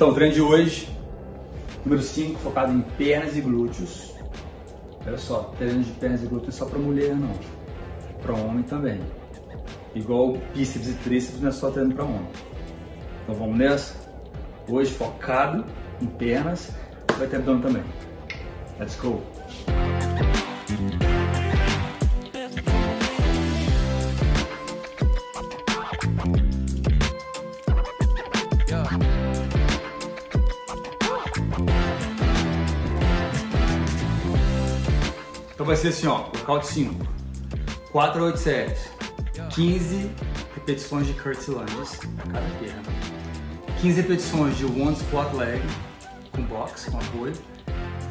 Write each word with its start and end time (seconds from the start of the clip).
Então, 0.00 0.12
o 0.12 0.14
treino 0.14 0.32
de 0.32 0.40
hoje, 0.40 0.88
número 1.84 2.02
5, 2.02 2.38
focado 2.38 2.72
em 2.72 2.80
pernas 2.80 3.36
e 3.36 3.42
glúteos. 3.42 4.14
Olha 5.06 5.18
só, 5.18 5.52
treino 5.58 5.82
de 5.82 5.90
pernas 5.90 6.22
e 6.22 6.26
glúteos 6.26 6.54
só 6.54 6.64
para 6.64 6.78
mulher 6.78 7.14
não, 7.14 7.34
para 8.22 8.32
homem 8.32 8.62
também. 8.62 8.98
Igual 9.94 10.38
bíceps 10.54 10.88
e 10.88 10.94
tríceps 11.04 11.42
não 11.42 11.50
é 11.50 11.52
só 11.52 11.70
treino 11.70 11.94
para 11.94 12.04
homem. 12.04 12.30
Então 13.24 13.34
vamos 13.34 13.58
nessa? 13.58 13.94
Hoje 14.66 14.90
focado 14.90 15.66
em 16.00 16.06
pernas, 16.06 16.72
vai 17.18 17.26
ter 17.26 17.36
abdômen 17.36 17.60
também. 17.60 17.84
Let's 18.78 18.96
go! 18.96 19.20
Então 35.60 35.66
vai 35.66 35.76
ser 35.76 35.88
assim, 35.88 36.06
ó, 36.06 36.20
workout 36.20 36.66
5, 36.66 37.06
4 37.92 38.22
a 38.22 38.24
8 38.28 38.38
séries, 38.38 38.90
15 39.50 40.10
repetições 40.54 41.06
de 41.06 41.12
curtsy 41.12 41.50
lunges 41.50 42.00
a 42.18 42.32
cada 42.32 42.48
perna, 42.58 42.82
15 43.78 44.00
repetições 44.00 44.56
de 44.56 44.64
one 44.64 44.96
squat 44.96 45.30
leg 45.34 45.60
com 46.32 46.40
box, 46.44 46.86
com 46.90 46.96
apoio, 46.96 47.34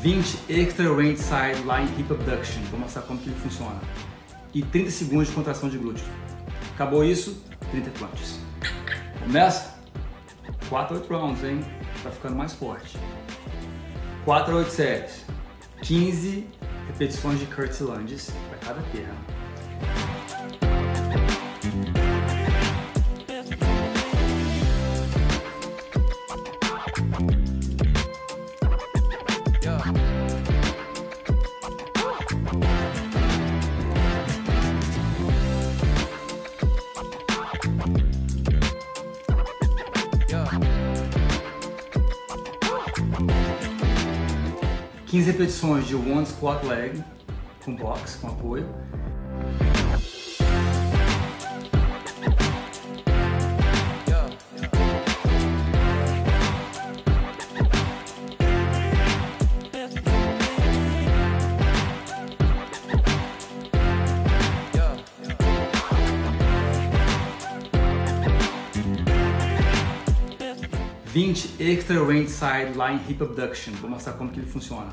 20 0.00 0.40
extra 0.48 0.92
range 0.92 1.18
side 1.18 1.62
line 1.62 1.88
hip 1.96 2.12
abduction, 2.12 2.60
vou 2.68 2.80
mostrar 2.80 3.02
como 3.02 3.20
que 3.20 3.28
ele 3.28 3.38
funciona, 3.38 3.80
e 4.52 4.62
30 4.62 4.90
segundos 4.90 5.28
de 5.28 5.34
contração 5.34 5.68
de 5.68 5.78
glúteo. 5.78 6.04
Acabou 6.74 7.04
isso, 7.04 7.44
30 7.70 7.90
planches. 7.90 8.40
Começa? 9.22 9.72
4 10.68 10.96
a 10.96 10.98
8 10.98 11.14
rounds, 11.14 11.44
hein? 11.44 11.60
Tá 12.02 12.10
ficando 12.10 12.34
mais 12.34 12.54
forte. 12.54 12.98
4 14.24 14.52
a 14.52 14.56
8 14.56 14.70
séries, 14.72 15.24
15 15.82 16.56
repetições 16.86 17.38
de 17.40 17.46
Curtis 17.46 17.80
Landes 17.80 18.30
para 18.48 18.58
cada 18.58 18.82
terra. 18.90 19.35
15 45.16 45.30
repetições 45.30 45.86
de 45.86 45.94
One 45.94 46.26
Squat 46.26 46.62
Leg 46.66 47.02
com 47.64 47.74
box, 47.74 48.16
com 48.16 48.28
apoio, 48.28 48.68
Vinte 71.16 71.48
extra 71.58 71.98
range 72.04 72.28
side 72.28 72.76
line 72.76 73.00
hip 73.08 73.22
abduction. 73.22 73.72
Vou 73.80 73.88
mostrar 73.88 74.12
como 74.12 74.30
que 74.30 74.38
ele 74.38 74.46
funciona. 74.46 74.92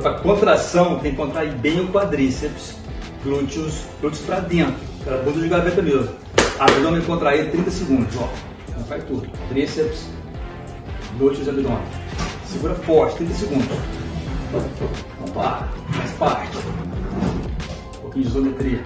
Para 0.00 0.20
contração, 0.20 1.00
tem 1.00 1.10
que 1.10 1.16
contrair 1.16 1.52
bem 1.54 1.80
o 1.80 1.88
quadríceps, 1.88 2.76
glúteos, 3.24 3.86
glúteos 4.00 4.22
para 4.24 4.38
dentro, 4.38 4.76
para 5.02 5.16
bunda 5.16 5.40
de 5.40 5.48
gaveta 5.48 5.82
mesmo. 5.82 6.14
Abdômen 6.60 7.02
contraído 7.02 7.50
30 7.50 7.70
segundos, 7.72 8.16
ó. 8.16 8.28
Então 8.68 8.84
faz 8.84 9.02
tudo. 9.02 9.28
Tríceps, 9.48 10.06
glúteos 11.18 11.48
abdômen. 11.48 11.99
Segura 12.50 12.74
forte, 12.74 13.18
30 13.18 13.34
segundos. 13.34 13.78
Vamos 15.20 15.36
lá, 15.36 15.68
faz 15.92 16.10
parte. 16.14 16.58
Um 16.58 18.00
pouquinho 18.00 18.24
de 18.24 18.30
isometria. 18.30 18.84